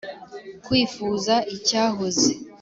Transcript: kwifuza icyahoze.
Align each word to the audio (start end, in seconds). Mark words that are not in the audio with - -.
kwifuza 0.65 1.35
icyahoze. 1.55 2.31